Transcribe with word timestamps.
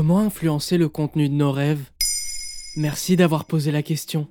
Comment 0.00 0.20
influencer 0.20 0.78
le 0.78 0.88
contenu 0.88 1.28
de 1.28 1.34
nos 1.34 1.52
rêves? 1.52 1.90
Merci 2.74 3.16
d'avoir 3.16 3.44
posé 3.44 3.70
la 3.70 3.82
question. 3.82 4.28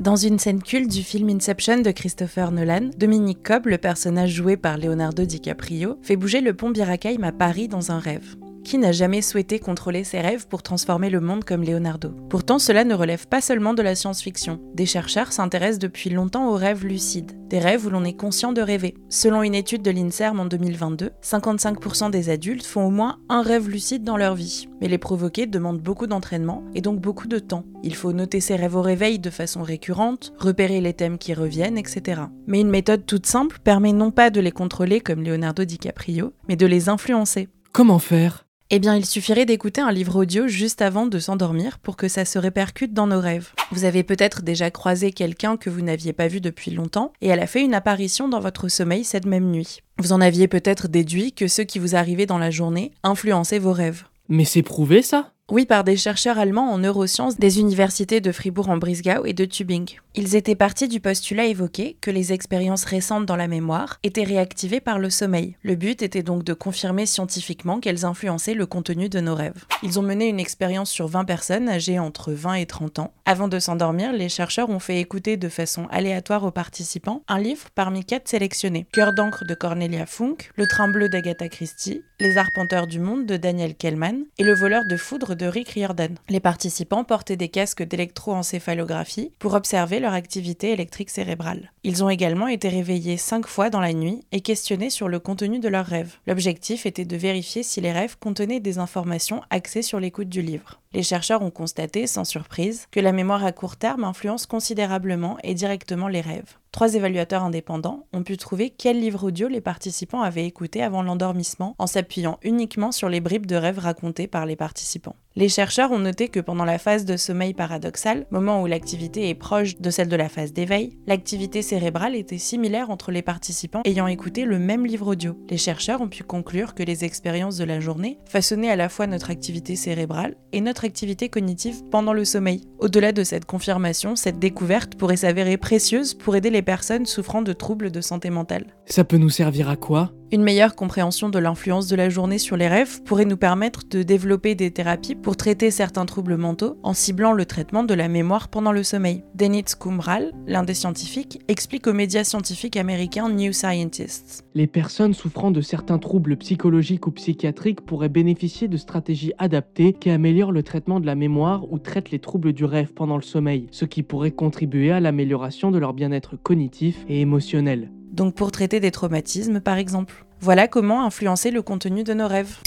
Dans 0.00 0.16
une 0.16 0.40
scène 0.40 0.60
culte 0.60 0.90
du 0.90 1.04
film 1.04 1.28
Inception 1.28 1.80
de 1.80 1.92
Christopher 1.92 2.50
Nolan, 2.50 2.90
Dominique 2.98 3.44
Cobb, 3.44 3.66
le 3.66 3.78
personnage 3.78 4.32
joué 4.32 4.56
par 4.56 4.78
Leonardo 4.78 5.24
DiCaprio, 5.24 5.96
fait 6.02 6.16
bouger 6.16 6.40
le 6.40 6.54
pont 6.54 6.70
Birakeim 6.70 7.22
à 7.22 7.30
Paris 7.30 7.68
dans 7.68 7.92
un 7.92 8.00
rêve. 8.00 8.34
Qui 8.64 8.78
n'a 8.78 8.92
jamais 8.92 9.22
souhaité 9.22 9.58
contrôler 9.58 10.04
ses 10.04 10.20
rêves 10.20 10.46
pour 10.48 10.62
transformer 10.62 11.10
le 11.10 11.20
monde 11.20 11.44
comme 11.44 11.62
Leonardo? 11.62 12.10
Pourtant, 12.30 12.58
cela 12.58 12.84
ne 12.84 12.94
relève 12.94 13.26
pas 13.26 13.40
seulement 13.40 13.74
de 13.74 13.82
la 13.82 13.94
science-fiction. 13.94 14.60
Des 14.74 14.86
chercheurs 14.86 15.32
s'intéressent 15.32 15.78
depuis 15.78 16.10
longtemps 16.10 16.48
aux 16.48 16.56
rêves 16.56 16.86
lucides, 16.86 17.32
des 17.48 17.58
rêves 17.58 17.86
où 17.86 17.90
l'on 17.90 18.04
est 18.04 18.16
conscient 18.16 18.52
de 18.52 18.62
rêver. 18.62 18.94
Selon 19.08 19.42
une 19.42 19.54
étude 19.54 19.82
de 19.82 19.90
l'INSERM 19.90 20.40
en 20.40 20.46
2022, 20.46 21.10
55% 21.22 22.10
des 22.10 22.30
adultes 22.30 22.64
font 22.64 22.86
au 22.86 22.90
moins 22.90 23.18
un 23.28 23.42
rêve 23.42 23.68
lucide 23.68 24.04
dans 24.04 24.16
leur 24.16 24.34
vie. 24.34 24.68
Mais 24.80 24.88
les 24.88 24.98
provoquer 24.98 25.46
demande 25.46 25.80
beaucoup 25.80 26.06
d'entraînement 26.06 26.64
et 26.74 26.80
donc 26.80 27.00
beaucoup 27.00 27.28
de 27.28 27.38
temps. 27.38 27.64
Il 27.82 27.94
faut 27.94 28.12
noter 28.12 28.40
ses 28.40 28.56
rêves 28.56 28.76
au 28.76 28.82
réveil 28.82 29.18
de 29.18 29.30
façon 29.30 29.62
récurrente, 29.62 30.32
repérer 30.38 30.80
les 30.80 30.94
thèmes 30.94 31.18
qui 31.18 31.34
reviennent, 31.34 31.78
etc. 31.78 32.22
Mais 32.46 32.60
une 32.60 32.70
méthode 32.70 33.06
toute 33.06 33.26
simple 33.26 33.58
permet 33.62 33.92
non 33.92 34.12
pas 34.12 34.30
de 34.30 34.40
les 34.40 34.52
contrôler 34.52 35.00
comme 35.00 35.22
Leonardo 35.22 35.64
DiCaprio, 35.64 36.32
mais 36.48 36.56
de 36.56 36.66
les 36.66 36.88
influencer. 36.88 37.48
Comment 37.72 37.98
faire? 37.98 38.44
Eh 38.74 38.78
bien, 38.78 38.96
il 38.96 39.04
suffirait 39.04 39.44
d'écouter 39.44 39.82
un 39.82 39.92
livre 39.92 40.16
audio 40.16 40.48
juste 40.48 40.80
avant 40.80 41.04
de 41.04 41.18
s'endormir 41.18 41.78
pour 41.78 41.94
que 41.94 42.08
ça 42.08 42.24
se 42.24 42.38
répercute 42.38 42.94
dans 42.94 43.06
nos 43.06 43.20
rêves. 43.20 43.50
Vous 43.70 43.84
avez 43.84 44.02
peut-être 44.02 44.40
déjà 44.40 44.70
croisé 44.70 45.12
quelqu'un 45.12 45.58
que 45.58 45.68
vous 45.68 45.82
n'aviez 45.82 46.14
pas 46.14 46.26
vu 46.26 46.40
depuis 46.40 46.70
longtemps 46.70 47.12
et 47.20 47.28
elle 47.28 47.40
a 47.40 47.46
fait 47.46 47.60
une 47.60 47.74
apparition 47.74 48.30
dans 48.30 48.40
votre 48.40 48.68
sommeil 48.68 49.04
cette 49.04 49.26
même 49.26 49.50
nuit. 49.50 49.80
Vous 49.98 50.14
en 50.14 50.22
aviez 50.22 50.48
peut-être 50.48 50.88
déduit 50.88 51.34
que 51.34 51.48
ce 51.48 51.60
qui 51.60 51.78
vous 51.78 51.96
arrivait 51.96 52.24
dans 52.24 52.38
la 52.38 52.50
journée 52.50 52.92
influençait 53.02 53.58
vos 53.58 53.74
rêves. 53.74 54.04
Mais 54.30 54.46
c'est 54.46 54.62
prouvé 54.62 55.02
ça? 55.02 55.34
Oui, 55.52 55.66
par 55.66 55.84
des 55.84 55.98
chercheurs 55.98 56.38
allemands 56.38 56.72
en 56.72 56.78
neurosciences 56.78 57.38
des 57.38 57.60
universités 57.60 58.22
de 58.22 58.32
Fribourg-en-Brisgau 58.32 59.26
et 59.26 59.34
de 59.34 59.44
Tübingen. 59.44 60.00
Ils 60.14 60.34
étaient 60.34 60.54
partis 60.54 60.88
du 60.88 61.00
postulat 61.00 61.46
évoqué 61.46 61.96
que 62.00 62.10
les 62.10 62.34
expériences 62.34 62.84
récentes 62.84 63.24
dans 63.24 63.36
la 63.36 63.48
mémoire 63.48 63.98
étaient 64.02 64.24
réactivées 64.24 64.80
par 64.80 64.98
le 64.98 65.08
sommeil. 65.10 65.56
Le 65.62 65.74
but 65.74 66.02
était 66.02 66.22
donc 66.22 66.44
de 66.44 66.54
confirmer 66.54 67.04
scientifiquement 67.04 67.80
qu'elles 67.80 68.06
influençaient 68.06 68.52
le 68.52 68.64
contenu 68.64 69.10
de 69.10 69.20
nos 69.20 69.34
rêves. 69.34 69.64
Ils 69.82 69.98
ont 69.98 70.02
mené 70.02 70.28
une 70.28 70.40
expérience 70.40 70.90
sur 70.90 71.06
20 71.06 71.24
personnes 71.26 71.68
âgées 71.68 71.98
entre 71.98 72.32
20 72.32 72.54
et 72.54 72.66
30 72.66 72.98
ans. 72.98 73.12
Avant 73.24 73.48
de 73.48 73.58
s'endormir, 73.58 74.12
les 74.12 74.28
chercheurs 74.28 74.68
ont 74.68 74.78
fait 74.78 75.00
écouter 75.00 75.38
de 75.38 75.48
façon 75.48 75.86
aléatoire 75.90 76.44
aux 76.44 76.50
participants 76.50 77.22
un 77.28 77.38
livre 77.38 77.68
parmi 77.74 78.04
quatre 78.04 78.28
sélectionnés. 78.28 78.86
Cœur 78.92 79.14
d'encre 79.14 79.44
de 79.46 79.54
Cornelia 79.54 80.04
Funk, 80.04 80.36
Le 80.56 80.66
train 80.66 80.88
bleu 80.88 81.08
d'Agatha 81.08 81.48
Christie, 81.48 82.02
Les 82.20 82.36
arpenteurs 82.36 82.86
du 82.86 83.00
monde 83.00 83.24
de 83.24 83.38
Daniel 83.38 83.74
Kellman 83.74 84.24
et 84.38 84.44
Le 84.44 84.54
voleur 84.54 84.84
de 84.84 84.96
foudre 84.98 85.34
de 85.36 85.41
Rick 85.48 85.70
Riordan. 85.70 86.14
Les 86.28 86.40
participants 86.40 87.04
portaient 87.04 87.36
des 87.36 87.48
casques 87.48 87.82
d'électroencéphalographie 87.82 89.32
pour 89.38 89.54
observer 89.54 90.00
leur 90.00 90.12
activité 90.12 90.70
électrique 90.72 91.10
cérébrale. 91.10 91.72
Ils 91.84 92.04
ont 92.04 92.10
également 92.10 92.48
été 92.48 92.68
réveillés 92.68 93.16
cinq 93.16 93.46
fois 93.46 93.70
dans 93.70 93.80
la 93.80 93.92
nuit 93.92 94.20
et 94.32 94.40
questionnés 94.40 94.90
sur 94.90 95.08
le 95.08 95.18
contenu 95.18 95.58
de 95.58 95.68
leurs 95.68 95.86
rêves. 95.86 96.16
L'objectif 96.26 96.86
était 96.86 97.04
de 97.04 97.16
vérifier 97.16 97.62
si 97.62 97.80
les 97.80 97.92
rêves 97.92 98.16
contenaient 98.18 98.60
des 98.60 98.78
informations 98.78 99.42
axées 99.50 99.82
sur 99.82 100.00
l'écoute 100.00 100.28
du 100.28 100.42
livre. 100.42 100.80
Les 100.94 101.02
chercheurs 101.02 101.42
ont 101.42 101.50
constaté, 101.50 102.06
sans 102.06 102.24
surprise, 102.24 102.86
que 102.90 103.00
la 103.00 103.12
mémoire 103.12 103.44
à 103.44 103.52
court 103.52 103.76
terme 103.76 104.04
influence 104.04 104.46
considérablement 104.46 105.38
et 105.42 105.54
directement 105.54 106.08
les 106.08 106.20
rêves. 106.20 106.58
Trois 106.70 106.94
évaluateurs 106.94 107.44
indépendants 107.44 108.06
ont 108.12 108.22
pu 108.22 108.36
trouver 108.36 108.70
quel 108.70 109.00
livre 109.00 109.24
audio 109.24 109.48
les 109.48 109.60
participants 109.60 110.22
avaient 110.22 110.46
écouté 110.46 110.82
avant 110.82 111.02
l'endormissement 111.02 111.74
en 111.78 111.86
s'appuyant 111.86 112.38
uniquement 112.42 112.92
sur 112.92 113.08
les 113.08 113.20
bribes 113.20 113.46
de 113.46 113.56
rêves 113.56 113.78
racontées 113.78 114.26
par 114.26 114.46
les 114.46 114.56
participants. 114.56 115.16
Les 115.34 115.48
chercheurs 115.48 115.92
ont 115.92 115.98
noté 115.98 116.28
que 116.28 116.40
pendant 116.40 116.66
la 116.66 116.76
phase 116.76 117.06
de 117.06 117.16
sommeil 117.16 117.54
paradoxal, 117.54 118.26
moment 118.30 118.62
où 118.62 118.66
l'activité 118.66 119.30
est 119.30 119.34
proche 119.34 119.78
de 119.78 119.88
celle 119.88 120.08
de 120.08 120.16
la 120.16 120.28
phase 120.28 120.52
d'éveil, 120.52 120.98
l'activité 121.06 121.62
cérébrale 121.62 122.16
était 122.16 122.36
similaire 122.36 122.90
entre 122.90 123.10
les 123.10 123.22
participants 123.22 123.80
ayant 123.86 124.06
écouté 124.06 124.44
le 124.44 124.58
même 124.58 124.84
livre 124.84 125.06
audio. 125.06 125.34
Les 125.48 125.56
chercheurs 125.56 126.02
ont 126.02 126.08
pu 126.08 126.22
conclure 126.22 126.74
que 126.74 126.82
les 126.82 127.06
expériences 127.06 127.56
de 127.56 127.64
la 127.64 127.80
journée 127.80 128.18
façonnaient 128.26 128.70
à 128.70 128.76
la 128.76 128.90
fois 128.90 129.06
notre 129.06 129.30
activité 129.30 129.74
cérébrale 129.74 130.36
et 130.52 130.60
notre 130.60 130.84
activité 130.84 131.30
cognitive 131.30 131.82
pendant 131.90 132.12
le 132.12 132.26
sommeil. 132.26 132.68
Au-delà 132.78 133.12
de 133.12 133.24
cette 133.24 133.46
confirmation, 133.46 134.16
cette 134.16 134.38
découverte 134.38 134.96
pourrait 134.96 135.16
s'avérer 135.16 135.56
précieuse 135.56 136.12
pour 136.12 136.36
aider 136.36 136.50
les 136.50 136.60
personnes 136.60 137.06
souffrant 137.06 137.40
de 137.40 137.54
troubles 137.54 137.90
de 137.90 138.02
santé 138.02 138.28
mentale. 138.28 138.66
Ça 138.84 139.04
peut 139.04 139.16
nous 139.16 139.30
servir 139.30 139.70
à 139.70 139.76
quoi? 139.76 140.12
Une 140.32 140.44
meilleure 140.44 140.74
compréhension 140.74 141.28
de 141.28 141.38
l'influence 141.38 141.88
de 141.88 141.94
la 141.94 142.08
journée 142.08 142.38
sur 142.38 142.56
les 142.56 142.66
rêves 142.66 143.02
pourrait 143.02 143.26
nous 143.26 143.36
permettre 143.36 143.80
de 143.90 144.02
développer 144.02 144.54
des 144.54 144.70
thérapies 144.70 145.14
pour 145.14 145.36
traiter 145.36 145.70
certains 145.70 146.06
troubles 146.06 146.38
mentaux 146.38 146.78
en 146.82 146.94
ciblant 146.94 147.32
le 147.32 147.44
traitement 147.44 147.84
de 147.84 147.92
la 147.92 148.08
mémoire 148.08 148.48
pendant 148.48 148.72
le 148.72 148.82
sommeil. 148.82 149.24
Dennis 149.34 149.76
Kumral, 149.78 150.32
l'un 150.46 150.62
des 150.62 150.72
scientifiques, 150.72 151.42
explique 151.48 151.86
aux 151.86 151.92
médias 151.92 152.24
scientifiques 152.24 152.78
américains 152.78 153.28
New 153.28 153.52
Scientists. 153.52 154.46
Les 154.54 154.66
personnes 154.66 155.12
souffrant 155.12 155.50
de 155.50 155.60
certains 155.60 155.98
troubles 155.98 156.38
psychologiques 156.38 157.06
ou 157.06 157.10
psychiatriques 157.10 157.82
pourraient 157.82 158.08
bénéficier 158.08 158.68
de 158.68 158.78
stratégies 158.78 159.34
adaptées 159.36 159.92
qui 159.92 160.08
améliorent 160.08 160.50
le 160.50 160.62
traitement 160.62 160.98
de 160.98 161.04
la 161.04 161.14
mémoire 161.14 161.70
ou 161.70 161.78
traitent 161.78 162.10
les 162.10 162.20
troubles 162.20 162.54
du 162.54 162.64
rêve 162.64 162.94
pendant 162.94 163.16
le 163.16 163.22
sommeil, 163.22 163.66
ce 163.70 163.84
qui 163.84 164.02
pourrait 164.02 164.30
contribuer 164.30 164.92
à 164.92 165.00
l'amélioration 165.00 165.70
de 165.70 165.76
leur 165.78 165.92
bien-être 165.92 166.36
cognitif 166.42 167.04
et 167.06 167.20
émotionnel. 167.20 167.90
Donc 168.12 168.34
pour 168.34 168.52
traiter 168.52 168.78
des 168.78 168.90
traumatismes 168.90 169.60
par 169.60 169.78
exemple. 169.78 170.24
Voilà 170.40 170.68
comment 170.68 171.04
influencer 171.04 171.50
le 171.50 171.62
contenu 171.62 172.04
de 172.04 172.14
nos 172.14 172.28
rêves. 172.28 172.58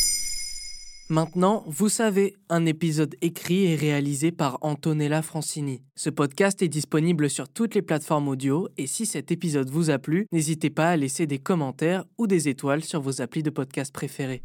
Maintenant, 1.08 1.64
vous 1.68 1.88
savez, 1.88 2.36
un 2.50 2.66
épisode 2.66 3.16
écrit 3.22 3.66
et 3.66 3.76
réalisé 3.76 4.32
par 4.32 4.58
Antonella 4.62 5.22
Francini. 5.22 5.84
Ce 5.96 6.10
podcast 6.10 6.64
est 6.64 6.68
disponible 6.68 7.30
sur 7.30 7.48
toutes 7.48 7.76
les 7.76 7.84
plateformes 7.84 8.28
audio 8.28 8.70
et 8.78 8.88
si 8.88 9.06
cet 9.06 9.32
épisode 9.32 9.70
vous 9.70 9.92
a 9.92 10.00
plu, 10.00 10.26
n'hésitez 10.32 10.72
pas 10.72 10.90
à 10.90 10.98
laisser 10.98 11.28
des 11.28 11.38
commentaires 11.38 12.06
ou 12.18 12.26
des 12.26 12.50
étoiles 12.50 12.84
sur 12.84 13.02
vos 13.02 13.22
applis 13.22 13.44
de 13.44 13.52
podcast 13.52 13.94
préférés. 13.94 14.42